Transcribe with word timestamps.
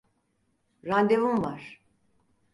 Randevum 0.83 1.41
var. 1.43 1.81